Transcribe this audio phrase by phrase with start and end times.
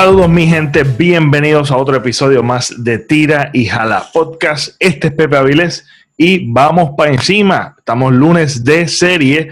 [0.00, 4.74] Saludos mi gente, bienvenidos a otro episodio más de Tira y Jala Podcast.
[4.78, 5.86] Este es Pepe Avilés
[6.16, 7.74] y vamos para encima.
[7.76, 9.50] Estamos lunes de serie.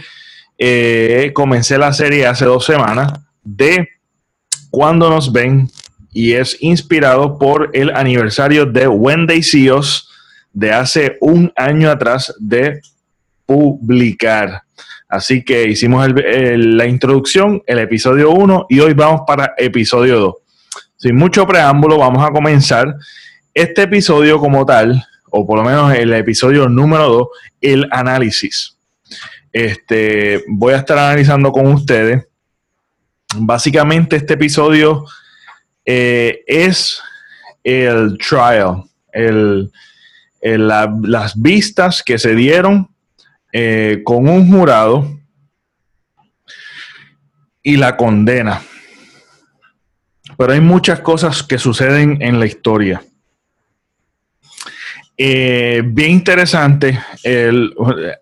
[0.56, 3.12] Eh, comencé la serie hace dos semanas
[3.44, 3.90] de
[4.70, 5.70] Cuando nos ven
[6.14, 10.08] y es inspirado por el aniversario de Wendy Seals
[10.54, 12.80] de hace un año atrás de
[13.44, 14.62] publicar.
[15.08, 20.34] Así que hicimos la introducción, el episodio 1 y hoy vamos para episodio 2.
[20.98, 22.94] Sin mucho preámbulo, vamos a comenzar
[23.54, 27.28] este episodio como tal, o por lo menos el episodio número 2,
[27.62, 28.76] el análisis.
[29.50, 32.26] Este, voy a estar analizando con ustedes.
[33.34, 35.06] Básicamente este episodio
[35.86, 37.00] eh, es
[37.64, 38.84] el trial,
[40.42, 42.90] las vistas que se dieron
[43.52, 45.18] eh, con un jurado
[47.62, 48.62] y la condena.
[50.36, 53.02] Pero hay muchas cosas que suceden en la historia.
[55.16, 56.98] Eh, bien interesante,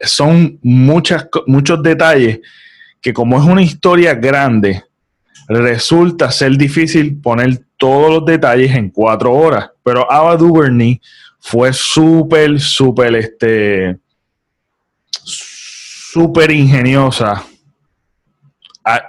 [0.00, 2.40] son muchas, muchos detalles
[3.06, 4.82] que como es una historia grande,
[5.48, 9.70] resulta ser difícil poner todos los detalles en cuatro horas.
[9.84, 11.00] Pero Ava DuVernay
[11.38, 13.96] fue súper, súper, este,
[16.16, 17.44] súper ingeniosa,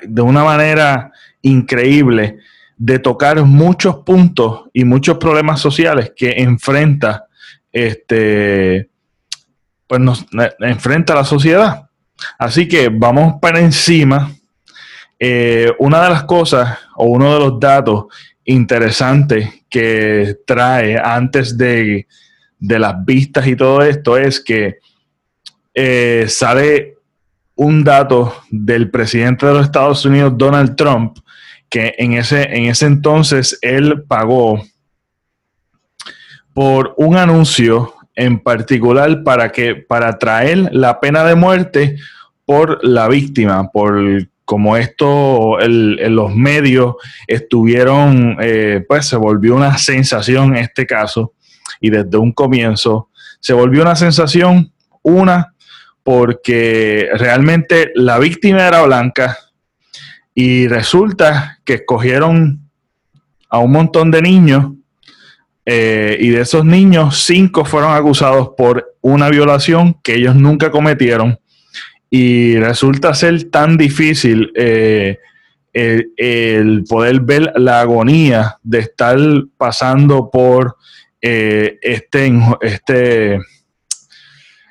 [0.01, 1.09] de una manera
[1.41, 2.39] increíble,
[2.75, 7.27] de tocar muchos puntos y muchos problemas sociales que enfrenta,
[7.71, 8.89] este,
[9.87, 10.25] pues nos
[10.59, 11.89] enfrenta la sociedad.
[12.37, 14.29] Así que vamos para encima.
[15.17, 18.07] Eh, una de las cosas o uno de los datos
[18.43, 22.05] interesantes que trae antes de,
[22.59, 24.79] de las vistas y todo esto es que
[25.73, 26.96] eh, sale
[27.57, 31.17] un dato del presidente de los Estados Unidos, Donald Trump,
[31.69, 34.63] que en ese, en ese entonces él pagó
[36.53, 41.97] por un anuncio en particular para que para traer la pena de muerte
[42.45, 46.95] por la víctima, por como esto en los medios
[47.27, 51.33] estuvieron, eh, pues se volvió una sensación en este caso
[51.81, 53.09] y desde un comienzo
[53.41, 54.71] se volvió una sensación
[55.03, 55.53] una
[56.07, 59.37] porque realmente la víctima era blanca
[60.33, 62.61] y resulta que escogieron
[63.49, 64.71] a un montón de niños
[65.65, 71.37] eh, y de esos niños cinco fueron acusados por una violación que ellos nunca cometieron.
[72.09, 75.19] Y resulta ser tan difícil eh,
[75.73, 79.19] el, poder ver la agonía de estar
[79.57, 80.77] pasando por
[81.21, 82.31] eh, este,
[82.61, 83.39] este,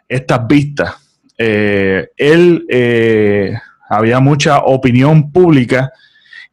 [0.08, 1.05] estas vistas
[1.38, 3.54] eh, él eh,
[3.88, 5.92] había mucha opinión pública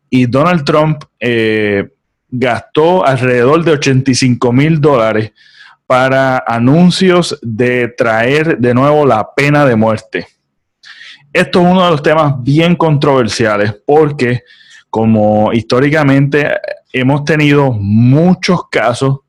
[0.10, 1.90] y Donald Trump eh,
[2.30, 5.32] gastó alrededor de 85 mil dólares
[5.88, 10.28] para anuncios de traer de nuevo la pena de muerte.
[11.32, 14.44] Esto es uno de los temas bien controversiales porque
[14.90, 16.48] como históricamente
[16.92, 19.22] hemos tenido muchos casos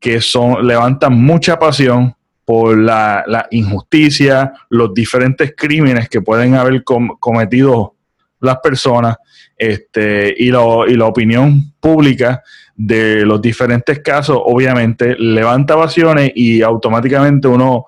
[0.00, 2.15] que son, levantan mucha pasión
[2.46, 7.96] por la, injusticia, los diferentes crímenes que pueden haber cometido
[8.40, 9.16] las personas
[9.58, 12.42] este, y, y la opinión pública
[12.76, 17.86] de los diferentes casos, obviamente levanta pasiones y automáticamente uno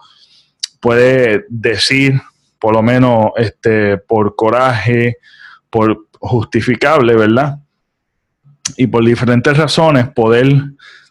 [0.81, 2.21] puede decir,
[2.59, 5.19] por lo menos este, por coraje,
[5.71, 7.59] por justificable, ¿verdad?
[8.77, 10.49] Y por diferentes razones poder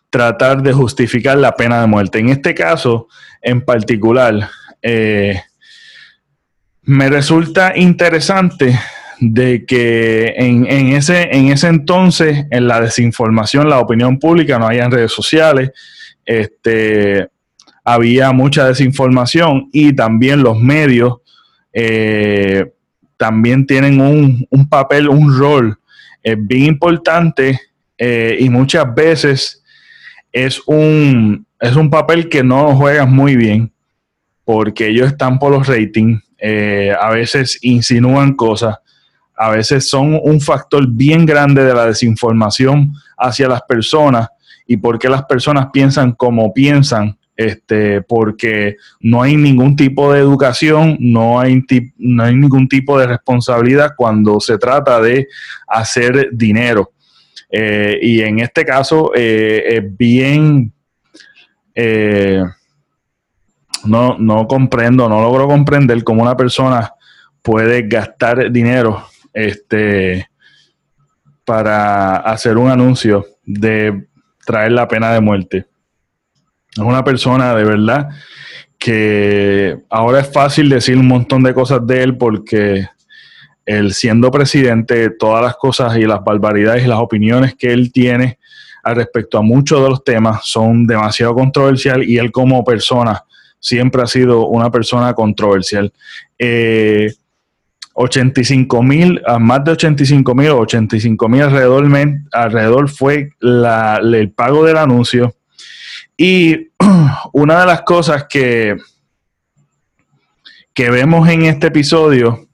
[0.09, 2.19] tratar de justificar la pena de muerte.
[2.19, 3.07] En este caso,
[3.41, 4.49] en particular,
[4.81, 5.41] eh,
[6.83, 8.79] me resulta interesante
[9.19, 14.87] de que en, ese, en ese entonces, en la desinformación, la opinión pública, no había
[14.87, 15.71] redes sociales,
[16.25, 17.27] este,
[17.83, 21.17] había mucha desinformación y también los medios
[21.73, 22.71] eh,
[23.17, 25.79] también tienen un, papel, un rol
[26.23, 27.59] eh, bien importante
[27.99, 29.63] y muchas veces
[30.31, 33.71] es un, es un papel que no juegas muy bien
[34.47, 38.77] porque ellos están por los ratings, eh, a veces insinúan cosas,
[39.35, 44.29] a veces son un factor bien grande de la desinformación hacia las personas
[44.65, 50.95] y porque las personas piensan como piensan, este, porque no hay ningún tipo de educación,
[50.99, 51.61] no hay,
[51.97, 55.27] no hay ningún tipo de responsabilidad cuando se trata de
[55.67, 56.93] hacer dinero.
[57.49, 60.71] Eh, y en este caso eh, es bien...
[61.73, 62.43] Eh,
[63.85, 66.93] no, no comprendo, no logro comprender cómo una persona
[67.41, 70.27] puede gastar dinero este,
[71.45, 74.07] para hacer un anuncio de
[74.45, 75.65] traer la pena de muerte.
[76.71, 78.09] Es una persona de verdad
[78.77, 82.87] que ahora es fácil decir un montón de cosas de él porque
[83.67, 88.39] él siendo presidente, todas las cosas y las barbaridades y las opiniones que él tiene
[88.81, 93.25] al respecto a muchos de los temas son demasiado controversiales y él como persona
[93.59, 95.91] siempre ha sido una persona controversial.
[96.39, 97.11] Eh,
[97.93, 101.85] 85 mil, más de 85 mil, 85 mil alrededor,
[102.31, 105.35] alrededor fue el pago del anuncio.
[106.15, 106.69] Y
[107.33, 108.77] una de las cosas que,
[110.73, 112.46] que vemos en este episodio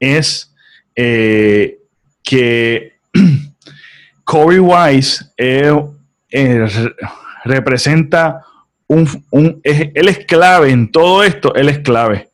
[0.00, 0.52] es
[0.96, 1.78] eh,
[2.22, 2.94] que
[4.24, 5.72] Corey Wise eh,
[7.44, 8.44] representa
[8.88, 12.30] un, un, él es clave en todo esto, él es clave.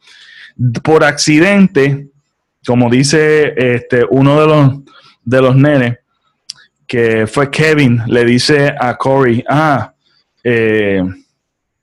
[0.82, 2.08] Por accidente,
[2.66, 4.74] como dice este, uno de los,
[5.22, 5.98] de los nenes,
[6.86, 9.92] que fue Kevin, le dice a Corey, ah,
[10.42, 11.02] eh,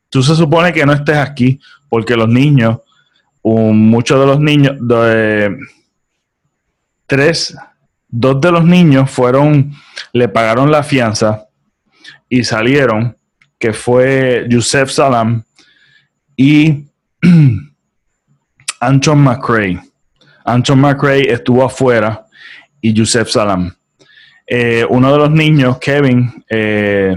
[0.10, 1.60] tú se supone que no estés aquí
[1.90, 2.80] porque los niños,
[3.44, 4.78] muchos de los niños,
[7.06, 7.56] tres,
[8.07, 9.74] dos de los niños fueron,
[10.13, 11.45] le pagaron la fianza
[12.30, 13.18] y salieron,
[13.60, 15.44] que fue Yusef Salam
[16.36, 16.86] y
[18.80, 19.80] Anton McCray.
[20.46, 22.25] Anton McRae estuvo afuera
[22.81, 23.74] y Yusef Salam.
[24.46, 27.16] Eh, uno de los niños, Kevin, eh,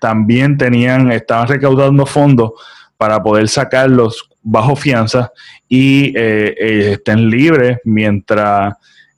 [0.00, 2.52] también tenían, estaban recaudando fondos
[2.96, 5.32] para poder sacarlos bajo fianza
[5.68, 8.74] y eh, estén libres mientras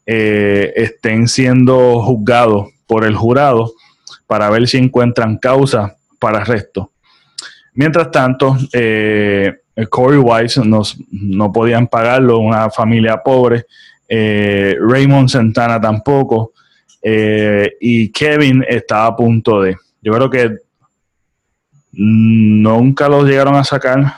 [0.09, 3.73] estén siendo juzgados por el jurado
[4.27, 6.93] para ver si encuentran causa para arresto.
[7.75, 9.53] Mientras tanto, eh,
[9.91, 13.67] Corey Wise no podían pagarlo, una familia pobre.
[14.09, 16.53] Eh, Raymond Santana tampoco.
[17.03, 19.77] Eh, y Kevin estaba a punto de.
[20.01, 20.57] Yo creo que
[21.93, 24.15] nunca los llegaron a sacar.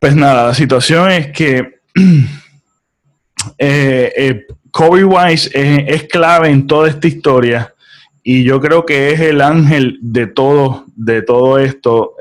[0.00, 1.80] Pues nada, la situación es que
[4.72, 7.74] Corey Wise es, clave en toda esta historia
[8.22, 12.16] y yo creo que es el ángel de todo, de todo esto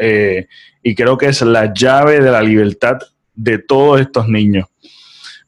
[0.83, 2.97] y creo que es la llave de la libertad
[3.33, 4.67] de todos estos niños.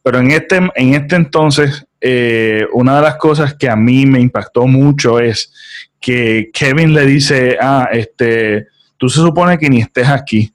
[0.04, 4.20] Pero en este, en este entonces, eh, una de las cosas que a mí me
[4.20, 5.54] impactó mucho es
[6.00, 8.68] que Kevin le dice, ah, este,
[8.98, 10.52] tú se supone que ni estés aquí,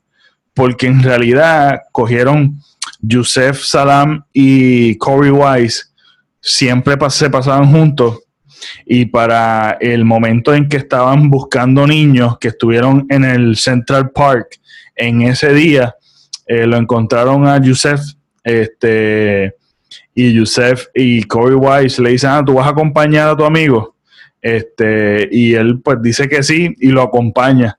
[0.56, 2.62] porque en realidad cogieron
[3.03, 5.85] Yusef Salam y Corey Wise,
[6.41, 8.20] siempre se pasaban juntos
[8.87, 14.58] y para el momento en que estaban buscando niños que estuvieron en el Central Park
[14.94, 15.94] en ese día,
[16.47, 18.00] eh, lo encontraron a Yusef,
[18.43, 19.55] este,
[20.14, 23.94] y Yusef y Corey Wise le dicen, ah, tú vas a acompañar a tu amigo.
[24.41, 27.79] Este, y él pues dice que sí y lo acompaña.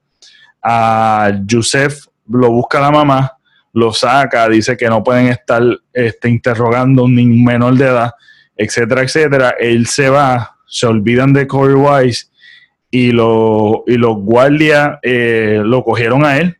[0.61, 3.37] A Yusef lo busca la mamá,
[3.73, 5.61] lo saca, dice que no pueden estar
[5.93, 8.11] este, interrogando a un menor de edad,
[8.55, 9.55] etcétera, etcétera.
[9.59, 12.27] Él se va, se olvidan de Corey Wise
[12.89, 16.57] y, lo, y los guardias eh, lo cogieron a él,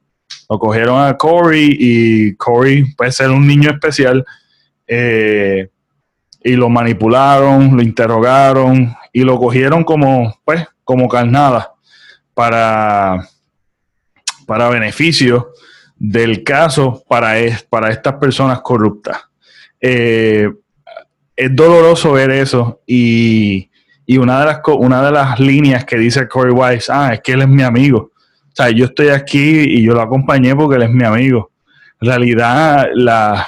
[0.50, 4.26] lo cogieron a Corey y Corey puede ser un niño especial
[4.88, 5.70] eh,
[6.44, 11.74] y lo manipularon, lo interrogaron y lo cogieron como, pues, como carnada
[12.34, 13.28] para,
[14.48, 15.52] para beneficio
[15.96, 17.36] del caso para,
[17.70, 19.18] para estas personas corruptas.
[19.80, 20.50] Eh,
[21.36, 23.70] es doloroso ver eso y
[24.10, 27.34] y una de las, una de las líneas que dice Corey Wise, ah, es que
[27.34, 28.14] él es mi amigo.
[28.14, 31.52] O sea, yo estoy aquí y yo lo acompañé porque él es mi amigo.
[32.00, 33.46] En realidad, la,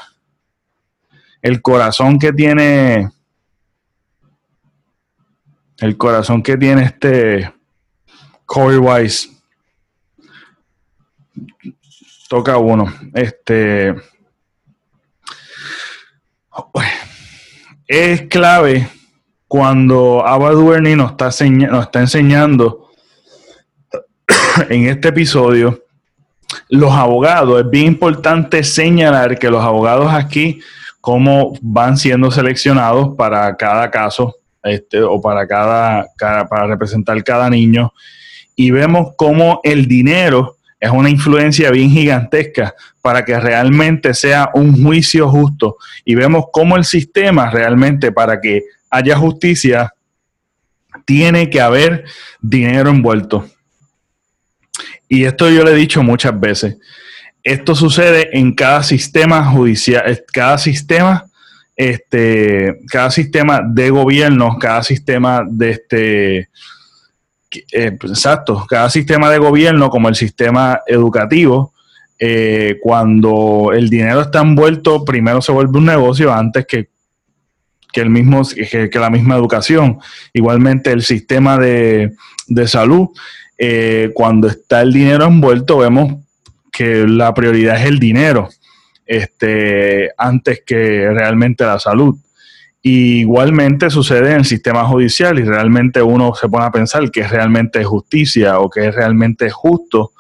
[1.42, 3.10] el corazón que tiene,
[5.78, 7.54] el corazón que tiene este
[8.46, 9.30] Corey Wise,
[12.30, 12.94] toca uno.
[13.14, 13.96] Este
[17.88, 18.88] es clave
[19.48, 22.92] cuando Ava DuVernay nos está, nos está enseñando
[24.70, 25.84] en este episodio,
[26.70, 30.60] los abogados, es bien importante señalar que los abogados aquí,
[31.02, 37.92] cómo van siendo seleccionados para cada caso este, o para cada, para representar cada niño,
[38.56, 44.84] y vemos cómo el dinero es una influencia bien gigantesca para que realmente sea un
[44.84, 45.78] juicio justo.
[46.06, 49.94] Y vemos cómo el sistema realmente para que haya justicia,
[51.06, 52.06] tiene que haber
[52.42, 53.48] dinero envuelto.
[55.08, 56.78] Y esto yo le he dicho muchas veces.
[57.44, 61.30] Esto sucede en cada sistema judicial, cada sistema
[61.80, 66.50] este, cada sistema de gobierno, cada sistema de este,
[67.72, 71.74] eh, pues, exacto, cada sistema de gobierno como el sistema educativo,
[72.18, 76.90] eh, cuando el dinero está envuelto, primero se vuelve un negocio antes que,
[77.94, 80.00] el mismo, que, la misma educación.
[80.34, 82.12] Igualmente el sistema de,
[82.66, 83.10] salud,
[83.58, 86.16] eh, cuando está el dinero envuelto, vemos
[86.72, 88.50] que la prioridad es el dinero
[89.06, 92.16] este, antes que realmente la salud.
[92.82, 97.30] Igualmente sucede en el sistema judicial y realmente uno se pone a pensar que es
[97.30, 100.12] realmente justicia o que es realmente justo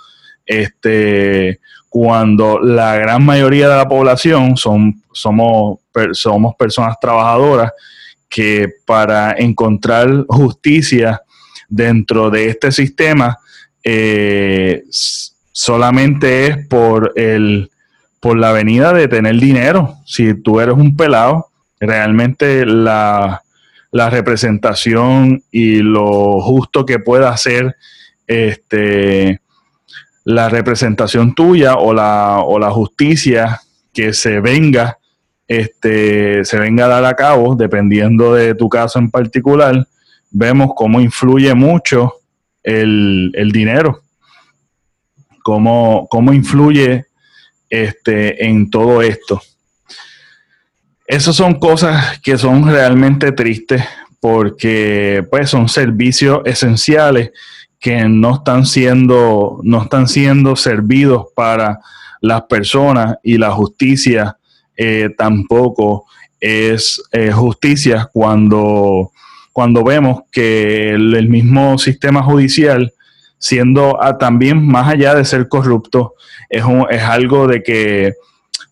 [0.45, 5.79] este, cuando la gran mayoría de la población son, somos,
[6.11, 7.71] somos personas trabajadoras
[8.27, 11.21] que para encontrar justicia
[11.67, 13.37] dentro de este sistema
[13.83, 17.69] eh, solamente es por el
[18.19, 19.95] por la venida de tener dinero.
[20.05, 21.48] Si tú eres un pelado,
[21.79, 23.43] realmente la,
[23.91, 27.75] representación y lo justo que pueda ser
[28.27, 29.41] este,
[30.25, 33.61] la representación tuya o la, o la justicia
[33.93, 34.99] que se venga,
[35.47, 39.87] este, se venga a dar a cabo, dependiendo de tu caso en particular,
[40.29, 42.13] vemos cómo influye mucho
[42.63, 44.01] el, dinero,
[45.43, 47.05] cómo, cómo influye
[47.69, 49.41] este, en todo esto.
[51.09, 53.83] Esas son cosas que son realmente tristes
[54.19, 57.31] porque pues son servicios esenciales
[57.79, 61.79] que no están siendo, no están siendo servidos para
[62.21, 64.37] las personas y la justicia
[64.77, 66.05] eh, tampoco
[66.39, 69.11] es eh, justicia cuando,
[69.51, 72.93] cuando vemos que el, mismo sistema judicial,
[73.39, 76.13] siendo también más allá de ser corrupto,
[76.51, 78.13] es, es algo de que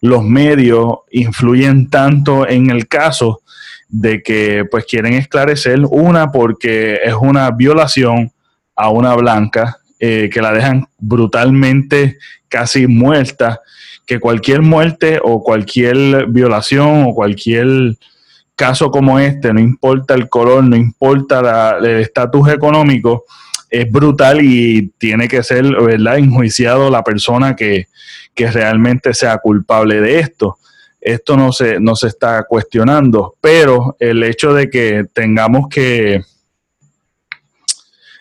[0.07, 3.41] los medios influyen tanto en el caso
[3.89, 8.31] de que pues quieren esclarecer una porque es una violación
[8.75, 13.61] a una blanca eh, que la dejan brutalmente casi muerta,
[14.05, 17.97] que cualquier muerte o cualquier violación o cualquier
[18.55, 23.25] caso como este, no importa el color, no importa el estatus económico,
[23.69, 27.87] es brutal y tiene que ser, ¿verdad?, enjuiciado la persona que,
[28.35, 30.59] realmente sea culpable de esto.
[31.01, 36.21] Esto no se, no se está cuestionando, pero el hecho de que tengamos que,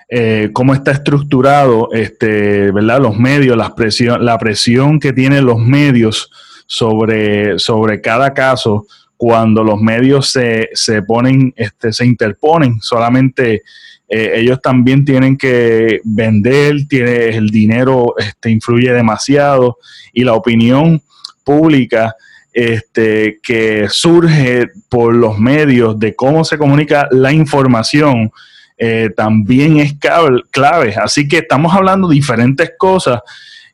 [0.08, 3.00] eh, cómo está estructurado, este, ¿verdad?
[3.00, 6.30] Los medios, la presión, la presión que tienen los medios
[6.66, 8.86] sobre, sobre cada caso,
[9.18, 13.62] cuando los medios se, se ponen, este, se interponen solamente
[14.08, 19.78] eh, ellos también tienen que vender, tiene, el dinero este, influye demasiado
[20.12, 21.02] y la opinión
[21.44, 22.14] pública
[22.52, 28.30] este, que surge por los medios de cómo se comunica la información
[28.78, 29.94] eh, también es
[30.50, 30.94] clave.
[30.96, 33.20] Así que estamos hablando de diferentes cosas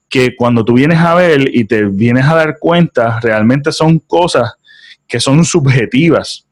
[0.08, 4.52] que cuando tú vienes a ver y te vienes a dar cuenta, realmente son cosas
[5.06, 6.46] que son subjetivas.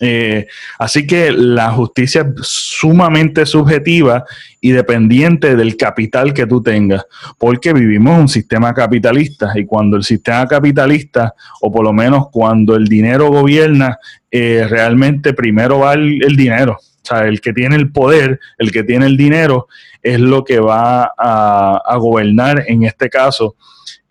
[0.00, 0.46] Eh,
[0.78, 4.24] así que la justicia es sumamente subjetiva
[4.60, 7.06] y dependiente del capital que tú tengas,
[7.38, 12.74] porque vivimos un sistema capitalista y cuando el sistema capitalista, o por lo menos cuando
[12.74, 13.98] el dinero gobierna,
[14.30, 16.78] eh, realmente primero va el, dinero.
[16.80, 19.68] O sea, el que tiene el poder, el que tiene el dinero,
[20.02, 23.54] es lo que va a, a gobernar en este caso.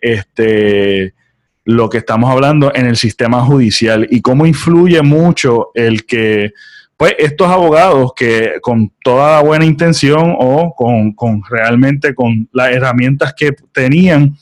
[0.00, 1.14] Este,
[1.64, 6.52] lo que estamos hablando en el sistema judicial y cómo influye mucho el que,
[6.96, 13.52] pues, estos abogados que con toda buena intención o con, realmente con las herramientas que
[13.72, 14.36] tenían,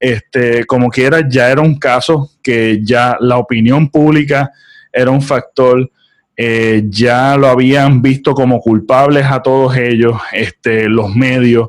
[0.00, 4.50] este, como quiera, ya era un caso que ya la opinión pública
[4.92, 5.90] era un factor,
[6.38, 11.68] eh, ya lo habían visto como culpables a todos ellos, este, los medios,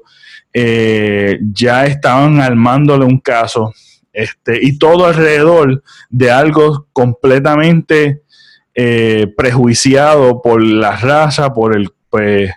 [0.53, 3.73] eh, ya estaban armándole un caso
[4.17, 8.23] este, y todo alrededor de algo completamente
[8.73, 12.51] eh, prejuiciado por la raza, por el pues,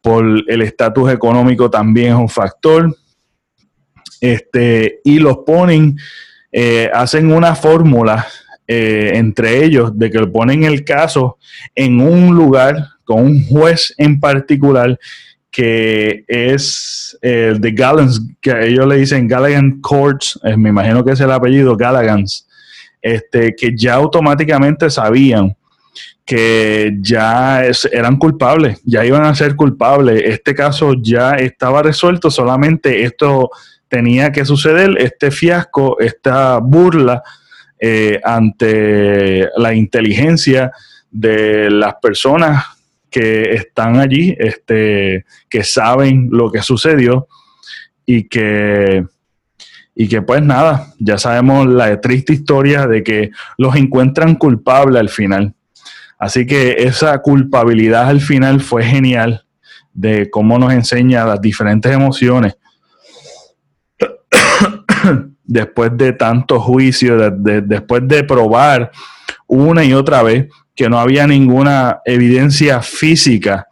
[0.00, 2.96] por el estatus económico también es un factor.
[4.20, 5.96] Este, y los ponen,
[6.52, 8.24] eh, hacen una fórmula
[8.68, 11.36] eh, entre ellos de que ponen el caso
[11.74, 14.96] en un lugar con un juez en particular
[15.52, 21.12] que es el de Gallagans, que ellos le dicen Gallaghan Courts, eh, me imagino que
[21.12, 22.48] es el apellido Gallagans,
[23.02, 25.54] este, que ya automáticamente sabían
[26.24, 30.22] que ya eran culpables, ya iban a ser culpables.
[30.24, 33.50] Este caso ya estaba resuelto, solamente esto
[33.88, 37.22] tenía que suceder, este fiasco, esta burla
[37.78, 40.72] eh, ante la inteligencia
[41.10, 42.64] de las personas
[43.12, 47.28] que están allí, este, que saben lo que sucedió
[48.04, 49.04] y que,
[49.94, 55.10] y que pues nada, ya sabemos la triste historia de que los encuentran culpables al
[55.10, 55.54] final.
[56.18, 59.44] Así que esa culpabilidad al final fue genial
[59.92, 62.56] de cómo nos enseña las diferentes emociones
[65.44, 68.90] después de tanto juicio, después de probar
[69.52, 73.68] una y otra vez que no había ninguna evidencia física,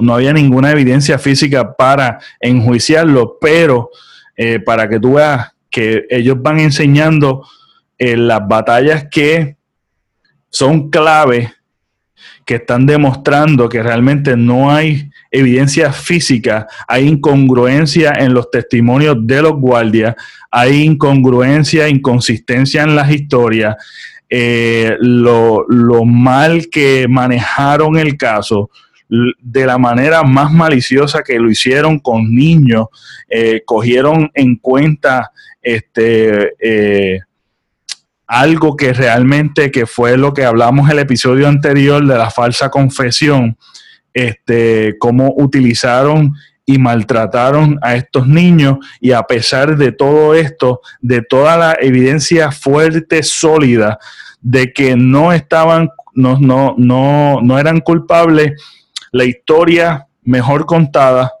[0.00, 3.90] no había ninguna evidencia física para enjuiciarlo, pero
[4.36, 7.46] eh, para que tú veas que ellos van enseñando
[7.96, 9.56] en eh, las batallas que
[10.50, 11.52] son clave,
[12.44, 19.42] que están demostrando que realmente no hay evidencia física, hay incongruencia en los testimonios de
[19.42, 20.16] los guardias,
[20.50, 23.76] hay incongruencia, inconsistencia en las historias,
[24.28, 25.64] eh, lo,
[26.04, 28.70] mal que manejaron el caso,
[29.08, 32.86] de la manera más maliciosa que lo hicieron con niños,
[33.28, 35.30] eh, cogieron en cuenta
[35.62, 37.20] este eh,
[38.26, 43.56] algo que realmente que fue lo que hablamos el episodio anterior de la falsa confesión,
[44.12, 46.32] este, cómo utilizaron
[46.66, 52.50] y maltrataron a estos niños y a pesar de todo esto, de toda la evidencia
[52.50, 53.98] fuerte, sólida,
[54.42, 58.60] de que no estaban, no, no, no, no eran culpables,
[59.12, 61.32] la historia mejor contada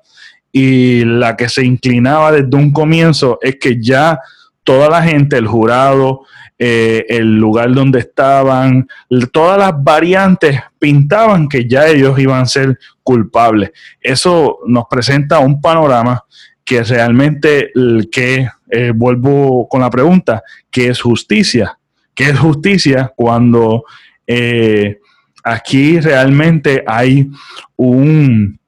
[0.52, 4.20] y la que se inclinaba desde un comienzo es que ya
[4.62, 6.22] toda la gente, el jurado,
[6.58, 8.88] eh, el lugar donde estaban,
[9.30, 13.72] todas las variantes pintaban que ya ellos iban a ser culpables.
[14.00, 16.24] Eso nos presenta un panorama
[16.64, 17.70] que realmente,
[18.10, 21.78] que eh, vuelvo con la pregunta, ¿qué es justicia?
[22.14, 23.84] ¿Qué es justicia cuando
[24.26, 24.98] eh,
[25.44, 27.30] aquí realmente hay
[27.76, 28.58] un,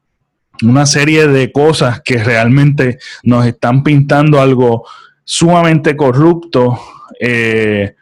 [0.63, 4.87] una serie de cosas que realmente nos están pintando algo
[5.25, 6.79] sumamente corrupto,
[7.21, 7.95] eh,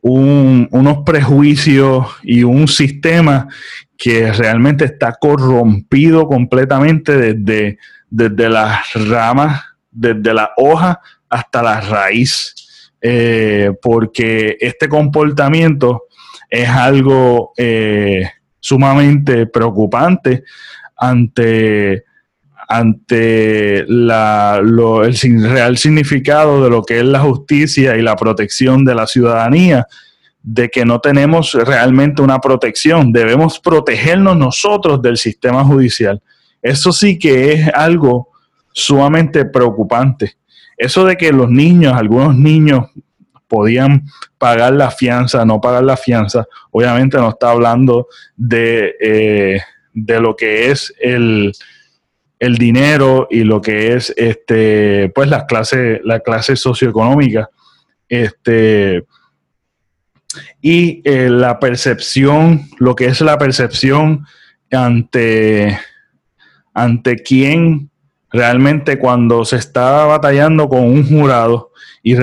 [0.00, 3.48] unos prejuicios y un sistema
[3.96, 7.78] que realmente está corrompido completamente desde,
[8.08, 12.54] desde las ramas, desde la hoja hasta la raíz,
[13.00, 16.04] eh, porque este comportamiento
[16.48, 20.44] es algo eh, sumamente preocupante
[20.96, 22.04] ante
[22.70, 28.94] ante la, el real significado de lo que es la justicia y la protección de
[28.94, 29.86] la ciudadanía,
[30.42, 36.22] de que no tenemos realmente una protección, debemos protegernos nosotros del sistema judicial.
[36.60, 38.28] Eso sí que es algo
[38.70, 40.36] sumamente preocupante.
[40.76, 42.90] Eso de que los niños, algunos niños
[43.48, 44.04] podían
[44.36, 49.60] pagar la fianza, no pagar la fianza, obviamente no está hablando de, eh,
[49.94, 51.52] de lo que es el,
[52.38, 57.48] el dinero y lo que es este pues la clase la clase socioeconómica
[58.08, 59.04] este
[60.60, 64.24] y eh, la percepción lo que es la percepción
[64.70, 65.78] ante
[66.74, 67.90] ante quién
[68.30, 71.72] realmente cuando se está batallando con un jurado.
[72.02, 72.14] Y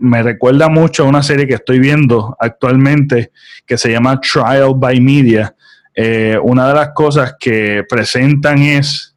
[0.00, 3.32] me recuerda mucho a una serie que estoy viendo actualmente
[3.66, 5.54] que se llama Trial by Media.
[5.94, 9.16] Eh, una de las cosas que presentan es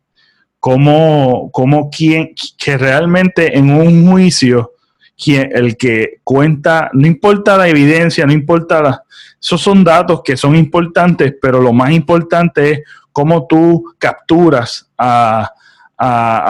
[0.61, 4.73] como, como quien, que realmente en un juicio,
[5.17, 9.03] quien, el que cuenta, no importa la evidencia, no importa la,
[9.41, 15.51] esos son datos que son importantes, pero lo más importante es cómo tú capturas a,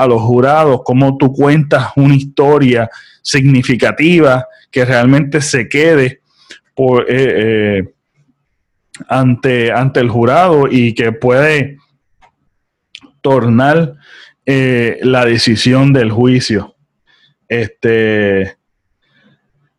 [0.10, 2.90] los jurados, cómo tú cuentas una historia
[3.22, 6.22] significativa que realmente se quede
[6.76, 7.94] por, eh, eh,
[9.08, 11.78] ante, ante el jurado y que puede
[13.22, 13.96] tornar
[14.46, 16.76] eh, la decisión del juicio.
[17.48, 18.58] Este,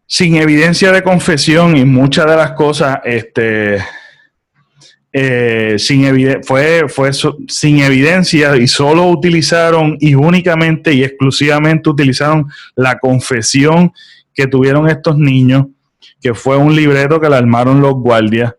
[0.06, 3.78] sin evidencia de confesión y muchas de las cosas, este,
[5.12, 6.04] eh, sin
[6.42, 7.10] fue, fue
[7.48, 12.46] sin evidencia y solo utilizaron y únicamente y exclusivamente utilizaron
[12.76, 13.92] la confesión
[14.34, 15.66] que tuvieron estos niños,
[16.20, 18.54] que fue un libreto que le armaron los guardias.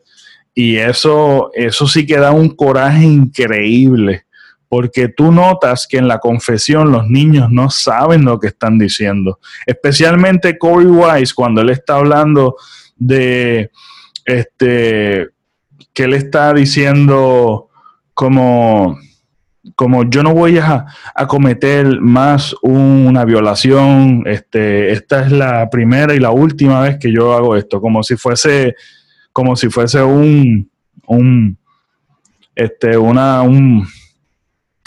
[0.53, 4.25] Y eso, eso sí que da un coraje increíble
[4.73, 9.38] porque tú notas que en la confesión los niños no saben lo que están diciendo.
[9.67, 12.55] Especialmente Corey Wise, cuando él está hablando
[12.95, 13.69] de
[14.25, 15.27] este
[15.93, 17.69] que él está diciendo
[18.15, 18.97] como
[19.75, 20.88] como yo no voy a,
[21.27, 27.33] cometer más una violación, este, esta es la primera y la última vez que yo
[27.33, 28.73] hago esto, como si fuese,
[29.31, 30.67] como si fuese un,
[31.05, 31.59] un
[32.55, 33.88] este, una, un,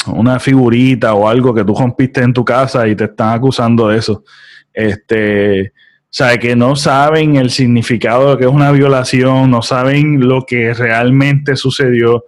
[0.08, 3.98] una figurita o algo que tú rompiste en tu casa y te están acusando de
[3.98, 4.24] eso.
[4.72, 10.26] Este, o sea, que no saben el significado de que es una violación, no saben
[10.26, 12.24] lo que realmente sucedió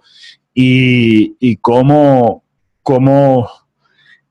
[0.53, 2.43] y, y cómo,
[2.83, 3.49] cómo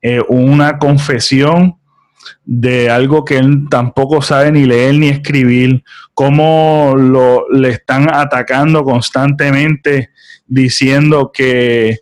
[0.01, 1.75] eh, una confesión
[2.45, 5.83] de algo que él tampoco sabe ni leer ni escribir,
[6.13, 10.09] cómo lo, le están atacando constantemente
[10.47, 11.99] diciendo que,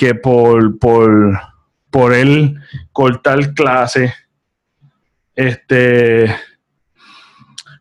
[0.00, 1.38] que por, por,
[1.90, 2.58] por él
[2.90, 4.14] cortar clase,
[5.34, 6.34] este,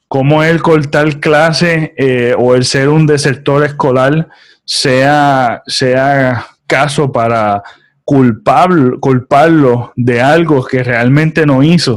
[0.10, 4.28] como el cortar clase eh, o el ser un desertor escolar
[4.66, 7.64] sea, sea caso para
[8.04, 11.94] culpable, culparlo de algo que realmente no hizo.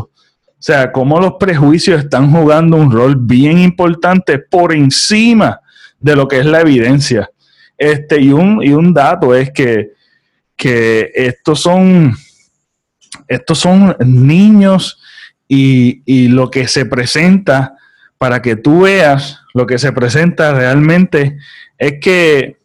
[0.46, 5.58] O sea, cómo los prejuicios están jugando un rol bien importante por encima
[5.98, 7.28] de lo que es la evidencia.
[7.76, 10.00] Este, y, un, y un dato es que,
[10.56, 12.14] que estos son
[13.28, 15.00] estos son niños
[15.48, 17.76] y, y, lo que se presenta,
[18.16, 21.36] para que tú veas lo que se presenta realmente,
[21.76, 22.58] es que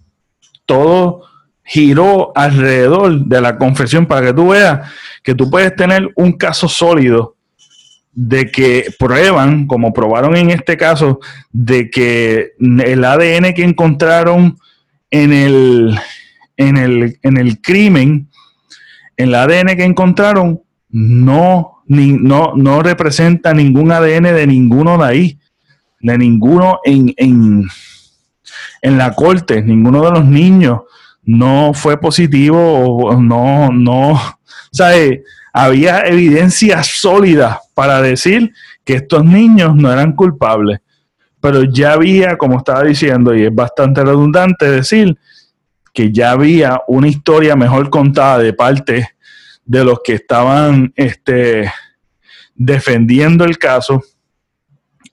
[0.65, 1.23] todo
[1.63, 4.89] giró alrededor de la confesión para que tú veas
[5.21, 7.36] que tú puedes tener un caso sólido
[8.13, 11.19] de que prueban, como probaron en este caso,
[11.52, 14.58] de que el ADN que encontraron
[15.12, 16.00] en el,
[16.58, 18.30] en el, en el crimen,
[19.15, 25.39] el ADN que encontraron no, ni, no, no representa ningún ADN de ninguno de ahí,
[26.02, 27.67] de ninguno en, en,
[28.82, 30.82] en la corte, ninguno de los niños.
[31.24, 39.26] No fue positivo no, no, o sea, eh, había evidencia sólida para decir que estos
[39.26, 40.80] niños no eran culpables,
[41.41, 45.17] pero ya había, como estaba diciendo, y es bastante redundante decir,
[45.97, 49.15] que ya había una historia mejor contada de parte
[49.65, 51.73] de los que estaban este,
[52.53, 54.03] defendiendo el caso,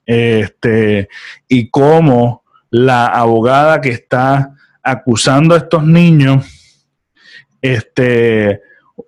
[0.05, 1.09] este,
[1.47, 6.45] y cómo la abogada que está acusando a estos niños
[7.63, 8.61] este,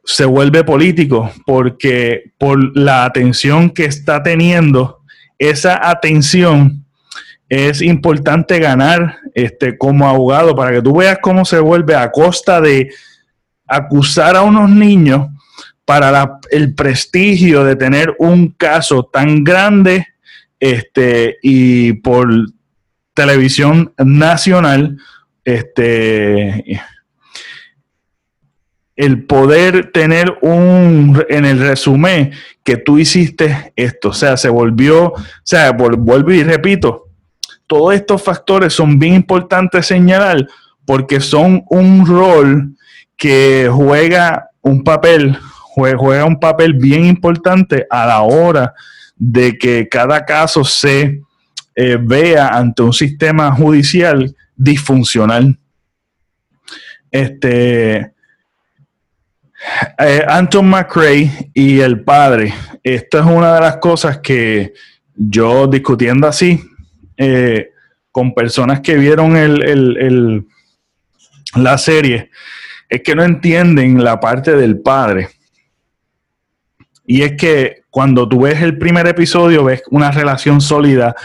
[0.04, 5.04] se vuelve político porque por la atención que está teniendo,
[5.38, 6.87] esa atención
[7.50, 12.60] es importante ganar este, como abogado para que tú veas cómo se vuelve a costa
[12.60, 12.90] de
[13.66, 15.28] acusar a unos niños
[15.86, 20.08] para el prestigio de tener un caso tan grande
[20.60, 22.30] este, y por
[23.14, 24.98] televisión nacional
[25.46, 26.82] este,
[28.98, 32.32] el poder tener un, en el resumen
[32.64, 37.07] que tú hiciste esto, o sea, se volvió, o sea, vuelvo y repito,
[37.68, 40.48] todos estos factores son bien importantes señalar
[40.86, 42.76] porque son un rol
[43.18, 45.38] que juega un papel,
[45.76, 48.74] juega un papel bien importante a la hora
[49.18, 51.22] de que cada caso se
[51.76, 55.60] eh, vea ante un sistema judicial disfuncional.
[57.12, 58.14] Este,
[59.98, 62.54] eh, Anton McRae y el padre,
[62.84, 64.74] esta es una de las cosas que
[65.16, 66.62] yo discutiendo así
[67.18, 67.72] eh,
[68.12, 70.46] con personas que vieron el,
[71.56, 72.32] la serie,
[72.90, 75.30] es que no entienden la parte del padre.
[77.06, 81.16] Y es que cuando tú ves el primer episodio, ves una relación sólida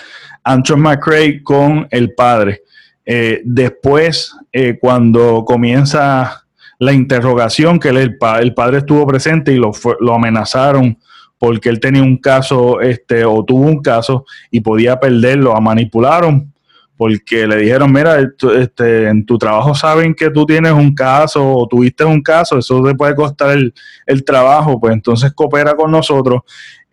[0.45, 2.63] Anton McRae con el padre.
[3.05, 6.45] Eh, después, eh, cuando comienza
[6.79, 9.73] la interrogación, que el, padre estuvo presente y lo,
[10.13, 10.99] amenazaron
[11.43, 16.53] porque él tenía un caso este, o tuvo un caso y podía perderlo, a manipularon
[16.97, 18.17] porque le dijeron, mira,
[18.55, 22.81] este, en tu trabajo saben que tú tienes un caso o tuviste un caso, eso
[22.85, 23.75] te puede costar el,
[24.07, 26.43] el trabajo, pues entonces coopera con nosotros.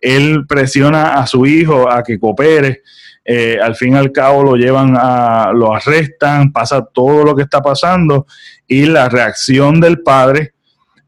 [0.00, 2.82] Él presiona a su hijo a que coopere
[3.24, 7.42] eh, al fin y al cabo lo llevan a, lo arrestan, pasa todo lo que
[7.42, 8.26] está pasando
[8.66, 10.54] y la reacción del padre,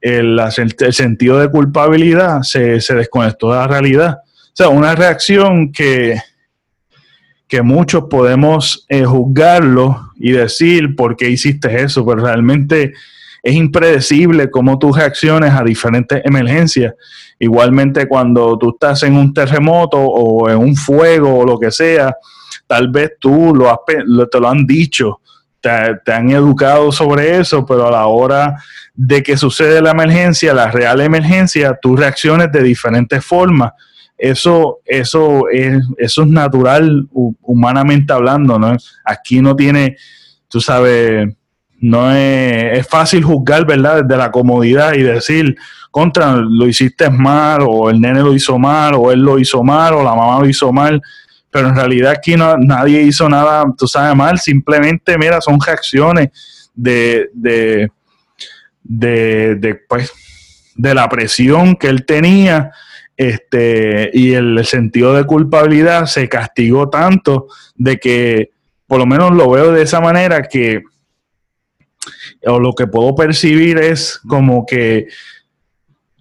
[0.02, 0.40] el,
[0.90, 4.18] sentido de culpabilidad se, desconectó de la realidad.
[4.24, 6.20] O sea, una reacción que,
[7.48, 12.92] que muchos podemos eh, juzgarlo y decir por qué hiciste eso, pero realmente
[13.42, 16.94] es impredecible cómo tú reacciones a diferentes emergencias.
[17.38, 22.14] Igualmente cuando tú estás en un terremoto o en un fuego o lo que sea,
[22.66, 25.20] tal vez tú lo, has, te lo han dicho,
[25.62, 28.56] te, han educado sobre eso, pero a la hora
[28.94, 33.72] de que sucede la emergencia, la real emergencia, tú reacciones de diferentes formas.
[34.18, 38.76] Eso, eso, es, eso es natural humanamente hablando, ¿no?
[39.04, 39.96] Aquí no tiene,
[40.48, 41.28] tú sabes,
[41.80, 44.04] no es, es, fácil juzgar, ¿verdad?
[44.04, 45.56] Desde la comodidad y decir,
[45.90, 49.94] contra, lo hiciste mal, o el nene lo hizo mal, o él lo hizo mal,
[49.94, 51.02] o la mamá lo hizo mal
[51.52, 56.30] pero en realidad aquí no, nadie hizo nada, tú sabes, mal, simplemente, mira, son reacciones
[56.74, 57.90] de, de,
[58.82, 60.10] de, pues,
[60.74, 62.72] de la presión que él tenía
[63.18, 68.50] este, y el sentido de culpabilidad se castigó tanto de que,
[68.86, 70.82] por lo menos lo veo de esa manera, que,
[72.46, 75.08] o lo que puedo percibir es como que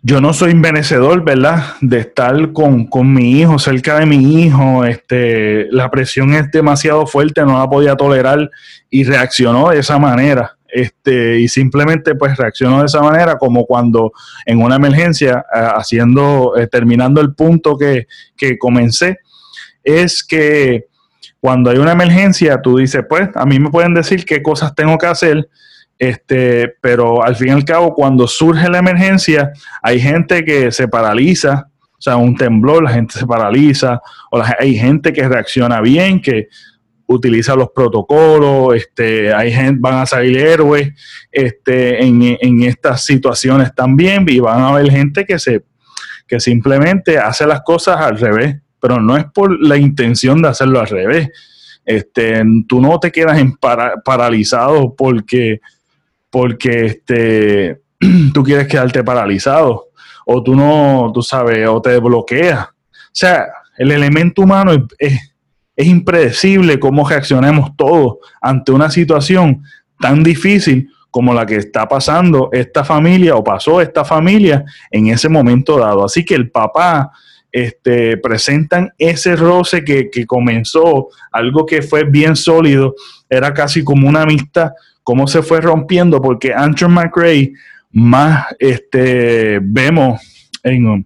[0.04, 1.76] yo no soy merecedor, ¿verdad?
[1.80, 4.84] De estar con, mi hijo, cerca de mi hijo.
[4.84, 8.50] Este, la presión es demasiado fuerte, no la podía tolerar
[8.90, 10.58] y reaccionó de esa manera.
[10.68, 14.14] Este, y simplemente pues reaccionó de esa manera como cuando
[14.46, 19.20] en una emergencia, haciendo, eh, terminando el punto que, que comencé,
[19.84, 20.88] es que
[21.40, 24.98] cuando hay una emergencia, tú dices, pues a mí me pueden decir qué cosas tengo
[24.98, 25.48] que hacer,
[26.02, 29.52] este, pero al fin y al cabo, cuando surge la emergencia,
[29.84, 34.76] hay gente que se paraliza, o sea, un temblor, la gente se paraliza, o hay
[34.80, 36.48] gente que reacciona bien, que
[37.06, 40.92] utiliza los protocolos, este, hay gente, van a salir héroes
[41.32, 45.66] este, en, estas situaciones también, y van a haber gente que se
[46.28, 50.80] que simplemente hace las cosas al revés, pero no es por la intención de hacerlo
[50.80, 51.30] al revés.
[51.86, 53.56] Este, tú no te quedas en
[54.04, 55.60] paralizado porque
[56.32, 57.82] porque este,
[58.34, 59.90] tú quieres quedarte paralizado
[60.26, 62.66] o tú no, tú sabes, o te bloqueas.
[62.66, 65.20] O sea, el elemento humano es,
[65.78, 69.64] impredecible cómo reaccionemos todos ante una situación
[70.00, 75.28] tan difícil como la que está pasando esta familia o pasó esta familia en ese
[75.28, 76.06] momento dado.
[76.06, 77.10] Así que el papá
[77.52, 82.94] este, presentan ese roce que, que comenzó, algo que fue bien sólido,
[83.28, 84.72] era casi como una amistad,
[85.04, 87.54] cómo se fue rompiendo, porque Andrew McRae
[87.92, 90.22] más este, vemos
[90.64, 91.06] en,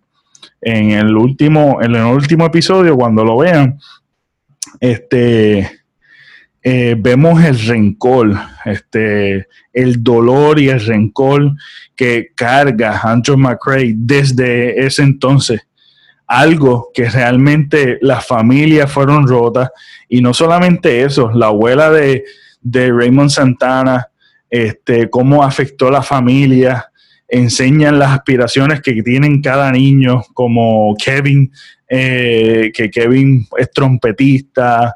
[0.61, 3.79] el último, en el último episodio, cuando lo vean,
[4.79, 5.71] este,
[6.61, 11.51] eh, vemos el rencor, este, el dolor y el rencor
[11.95, 15.61] que carga Andrew McRae desde ese entonces.
[16.27, 19.69] Algo que realmente las familias fueron rotas
[20.09, 22.23] y no solamente eso, la abuela de,
[22.65, 24.07] de Raymond Santana,
[24.49, 26.87] este, cómo afectó a la familia,
[27.27, 31.51] enseñan las aspiraciones que tienen cada niño, como Kevin,
[31.87, 34.95] eh, que Kevin es trompetista,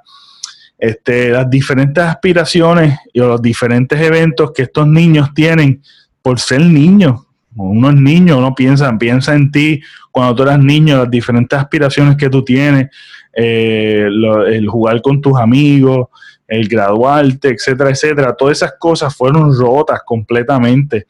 [0.80, 5.84] este, las diferentes aspiraciones y los diferentes eventos que estos niños tienen
[6.24, 7.22] por ser niños.
[7.56, 12.16] Uno es niño, uno piensa, piensa en ti cuando tú eras niño, las diferentes aspiraciones
[12.16, 12.90] que tú tienes,
[13.34, 14.08] eh,
[14.48, 16.08] el jugar con tus amigos,
[16.50, 18.36] el graduarte, etcétera, etcétera.
[18.36, 21.06] Todas esas cosas fueron rotas completamente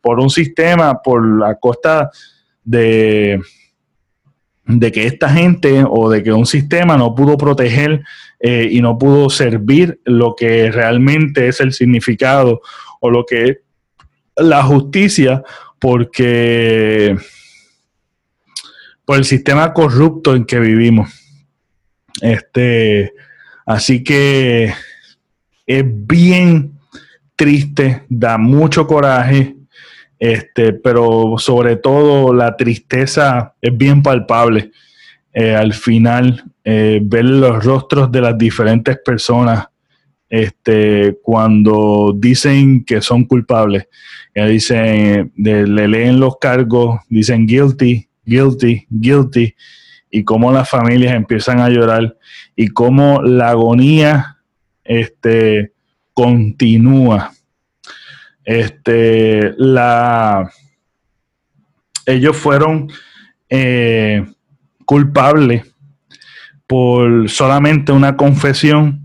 [0.00, 2.10] por un sistema, por la costa
[2.62, 3.40] de,
[4.66, 8.02] de que esta gente o de que un sistema no pudo proteger
[8.38, 12.62] eh, y no pudo servir lo que realmente es el significado
[13.00, 13.58] o lo que es
[14.36, 15.42] la justicia,
[15.78, 17.16] porque
[19.04, 21.10] por el sistema corrupto en que vivimos.
[22.20, 23.13] Este,
[23.66, 24.72] Así que
[25.66, 26.72] es bien
[27.36, 29.56] triste, da mucho coraje,
[30.18, 34.70] este, pero sobre todo la tristeza es bien palpable.
[35.32, 39.66] Eh, al final, eh, ver los rostros de las diferentes personas
[40.28, 43.88] este, cuando dicen que son culpables.
[44.34, 49.54] dicen, le leen los cargos, dicen guilty, guilty, guilty,
[50.16, 52.16] y cómo las familias empiezan a llorar
[52.54, 54.36] y cómo la agonía
[54.84, 55.72] este,
[56.12, 57.32] continúa.
[58.44, 60.48] Este, la,
[62.06, 62.92] ellos fueron
[63.48, 64.24] eh,
[64.84, 65.74] culpables
[66.68, 69.02] por solamente una confesión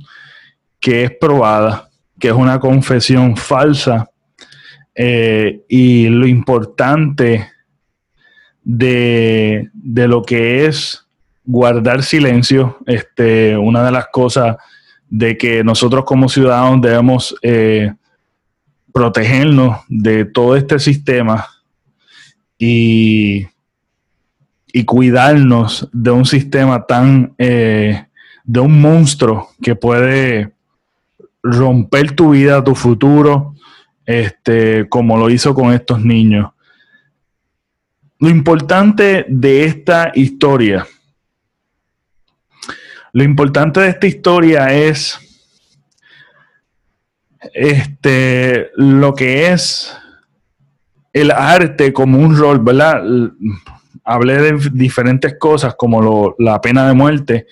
[0.79, 4.11] que es probada, que es una confesión falsa.
[4.93, 7.49] Eh, y lo importante
[8.71, 9.71] de,
[10.07, 11.05] lo que es
[11.43, 12.77] guardar silencio.
[12.85, 14.57] Este, una de las cosas
[15.09, 17.91] de que nosotros como ciudadanos debemos eh,
[18.93, 21.47] protegernos de todo este sistema
[22.59, 23.47] y,
[24.71, 28.05] y cuidarnos de un sistema tan, eh,
[28.43, 30.51] de un monstruo que puede
[31.41, 33.55] romper tu vida, tu futuro,
[34.05, 36.51] este, como lo hizo con estos niños.
[38.19, 40.85] Lo importante de esta historia,
[43.13, 45.19] lo importante de esta historia es
[47.53, 49.95] este, lo que es
[51.13, 53.01] el arte como un rol, ¿verdad?
[54.03, 57.47] Hablé de diferentes cosas como la pena de muerte.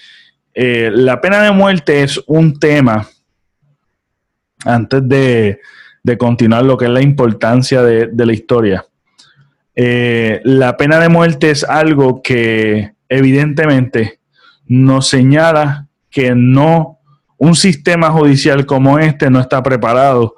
[0.53, 3.07] Eh, la pena de muerte es un tema,
[4.65, 5.59] antes de,
[6.17, 8.85] continuar lo que es la importancia de, la historia.
[9.79, 14.19] Eh, la pena de muerte es algo que evidentemente
[14.65, 16.97] nos señala que no,
[17.37, 20.33] un sistema judicial como este no está preparado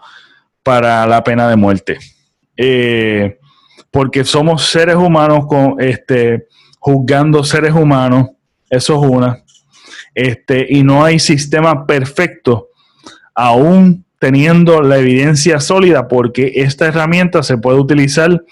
[0.61, 1.97] para la pena de muerte.
[2.57, 3.39] Eh,
[3.89, 6.47] porque somos seres humanos con, este,
[6.77, 8.31] juzgando seres humanos,
[8.69, 9.41] eso es una,
[10.13, 12.67] este, y no hay sistema perfecto,
[13.33, 18.43] aún teniendo la evidencia sólida, porque esta herramienta se puede utilizar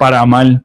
[0.00, 0.64] para mal,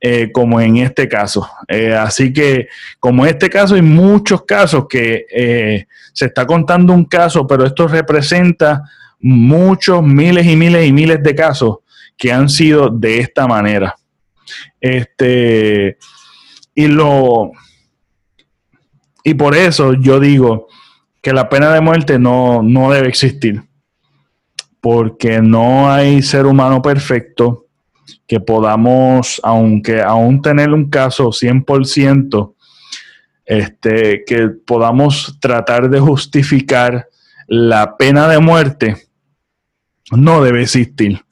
[0.00, 1.50] eh, como en este caso.
[1.66, 2.68] Eh, así que,
[3.00, 7.88] como en este caso, hay muchos casos que se está contando un caso, pero esto
[7.88, 8.84] representa
[9.18, 11.78] muchos, miles y miles y miles de casos
[12.16, 13.96] que han sido de esta manera.
[14.80, 15.98] Este,
[16.72, 17.50] y lo
[19.24, 20.68] y por eso yo digo
[21.20, 23.62] que la pena de muerte no, no debe existir.
[24.80, 27.66] Porque no hay ser humano perfecto
[28.26, 32.54] que podamos, aunque aún tener un caso 100%,
[33.44, 37.08] este, que podamos tratar de justificar
[37.46, 39.08] la pena de muerte,
[40.12, 41.22] no debe existir.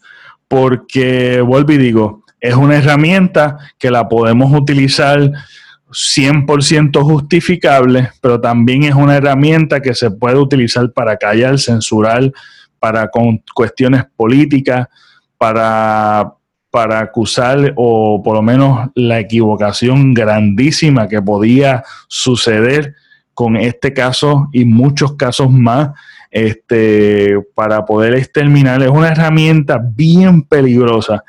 [0.48, 5.30] Porque, vuelvo y digo, es una herramienta que la podemos utilizar
[5.90, 12.32] 100% justificable, pero también es una herramienta que se puede utilizar para callar, censurar,
[12.78, 14.88] para con cuestiones políticas,
[15.38, 16.32] para,
[16.76, 22.94] para acusar o por lo menos la equivocación grandísima que podía suceder
[23.32, 25.92] con este caso y muchos casos más
[26.30, 28.82] este, para poder exterminar.
[28.82, 31.24] Es una herramienta bien peligrosa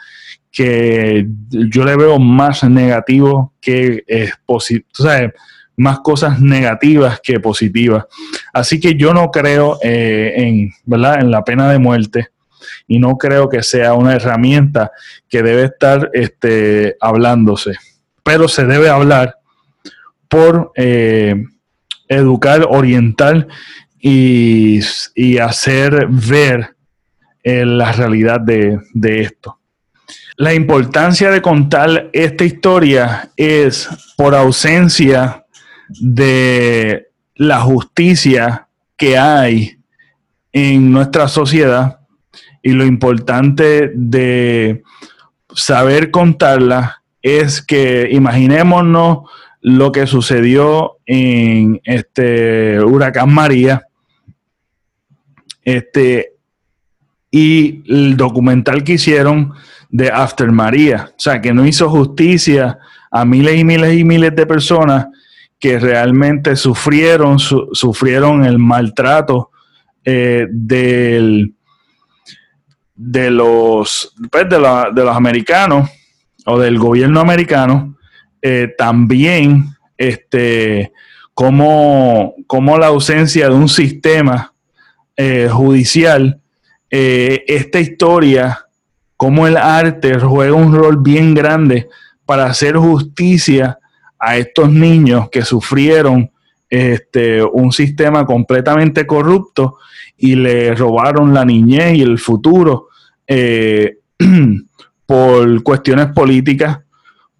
[0.52, 4.90] que yo le veo más negativo que es positivo,
[5.78, 8.04] más cosas negativas que positivas.
[8.52, 11.22] Así que yo no creo eh, en, ¿verdad?
[11.22, 12.32] en la pena de muerte
[12.88, 14.91] y no creo que sea una herramienta
[15.30, 17.76] que debe estar este, hablándose,
[18.24, 19.36] pero se debe hablar
[20.28, 21.43] por eh,
[22.08, 23.48] educar, orientar
[24.00, 24.80] y,
[25.39, 26.76] hacer ver
[27.43, 28.80] eh, la realidad de,
[29.22, 29.60] esto.
[30.38, 35.46] La importancia de contar esta historia es por ausencia
[35.89, 39.80] de la justicia que hay
[40.52, 42.00] en nuestra sociedad
[42.68, 44.84] y lo importante de
[45.56, 49.20] saber contarla es que imaginémonos
[49.62, 53.88] lo que sucedió en este huracán María.
[55.64, 56.34] Este,
[57.32, 59.54] y el documental que hicieron
[59.90, 64.36] de After María, o sea, que no hizo justicia a miles y miles y miles
[64.36, 65.08] de personas
[65.58, 69.52] que realmente sufrieron, sufrieron el maltrato
[70.04, 71.54] eh, del,
[72.98, 75.90] de, los, pues, de, los americanos
[76.46, 77.96] o del gobierno americano,
[78.42, 80.92] eh, también este,
[81.34, 84.54] como, como la ausencia de un sistema
[85.16, 86.42] eh, judicial,
[86.90, 88.66] eh, esta historia,
[89.16, 91.90] como el arte juega un rol bien grande
[92.26, 93.80] para hacer justicia
[94.19, 96.32] a estos niños que sufrieron
[96.69, 99.78] este, un sistema completamente corrupto
[100.17, 102.88] y le robaron la niñez y el futuro
[103.28, 103.98] eh,
[105.06, 106.80] por cuestiones políticas,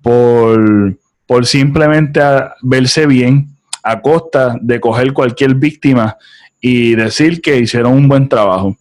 [0.01, 2.21] por, por simplemente
[2.61, 3.49] verse bien
[3.83, 6.17] a costa de coger cualquier víctima
[6.59, 8.77] y decir que hicieron un buen trabajo.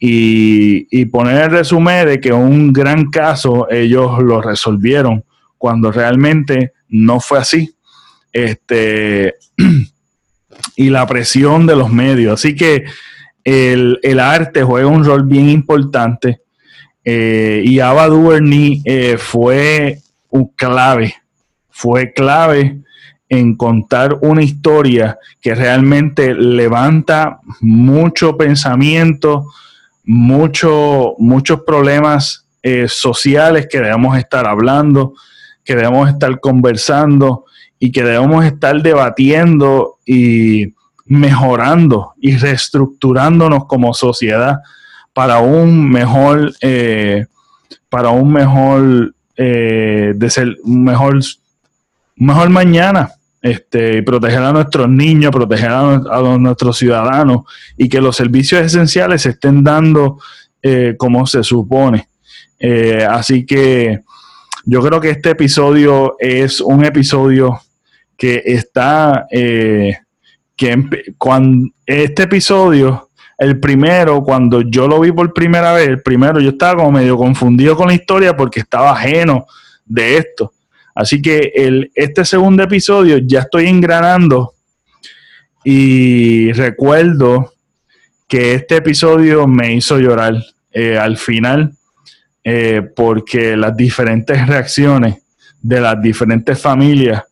[0.00, 5.24] Y, poner el resumen de que un gran caso ellos lo resolvieron
[5.56, 7.74] cuando realmente no fue así.
[8.32, 9.34] Este,
[10.76, 12.34] y la presión de los medios.
[12.34, 12.84] Así que
[13.44, 16.40] el, arte juega un rol bien importante.
[17.04, 19.98] Eh, y Ava DuVernay eh, fue
[20.30, 21.14] un clave,
[21.70, 22.80] fue clave
[23.28, 29.46] en contar una historia que realmente levanta mucho pensamiento,
[30.04, 35.14] mucho, muchos problemas eh, sociales que debemos estar hablando,
[35.64, 37.44] que debemos estar conversando
[37.78, 40.74] y que debemos estar debatiendo y
[41.08, 44.58] mejorando y reestructurándonos como sociedad
[45.18, 47.26] para un mejor, eh,
[47.88, 50.14] para un mejor, eh,
[50.64, 51.20] mejor,
[52.14, 53.10] mejor mañana.
[53.40, 57.42] Este, proteger a nuestros niños, proteger a, nuestros ciudadanos
[57.76, 60.18] y que los servicios esenciales se estén dando
[60.60, 62.08] eh, como se supone.
[63.08, 64.02] así que
[64.64, 67.60] yo creo que este episodio es un episodio
[68.16, 69.26] que está,
[70.58, 76.40] que cuando este episodio el primero, cuando yo lo vi por primera vez, el primero
[76.40, 79.46] yo estaba como medio confundido con la historia porque estaba ajeno
[79.86, 80.52] de esto.
[80.92, 84.54] Así que el, este segundo episodio ya estoy engranando
[85.62, 87.52] y recuerdo
[88.26, 90.34] que este episodio me hizo llorar
[90.72, 91.72] eh, al final
[92.42, 95.22] eh, porque las diferentes reacciones
[95.62, 97.22] de las diferentes familias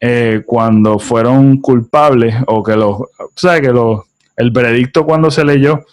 [0.00, 4.02] eh, cuando fueron culpables o que los, o que los
[4.36, 5.84] el veredicto cuando se leyó,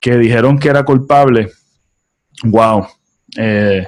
[0.00, 1.50] que dijeron que era culpable,
[2.42, 2.86] wow,
[3.36, 3.86] eh,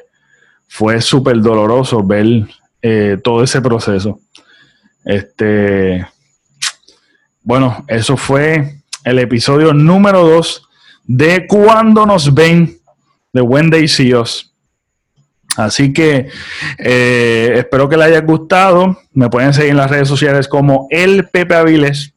[0.69, 2.47] fue súper doloroso ver
[2.81, 4.21] eh, todo ese proceso.
[5.05, 6.07] Este,
[7.43, 10.63] bueno, eso fue el episodio número 2
[11.05, 12.79] de Cuando nos ven
[13.33, 14.56] de When They See Us.
[15.57, 16.29] Así que
[16.79, 18.99] eh, espero que les haya gustado.
[19.13, 22.15] Me pueden seguir en las redes sociales como el Pepe Aviles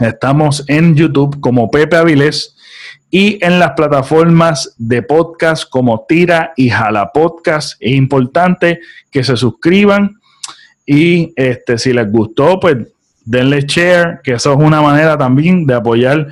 [0.00, 2.56] Estamos en YouTube como Pepe Avilés
[3.10, 7.76] y en las plataformas de podcast como Tira y Jala Podcast.
[7.78, 8.80] Es importante
[9.10, 10.16] que se suscriban
[10.84, 12.76] y este, si les gustó, pues
[13.24, 16.26] denle share, que eso es una manera también de apoyar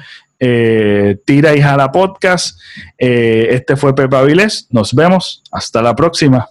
[0.45, 2.59] eh, Tira y Jala Podcast.
[2.99, 4.67] Eh, este fue Pepe Avilés.
[4.71, 5.45] Nos vemos.
[5.53, 6.49] Hasta la próxima.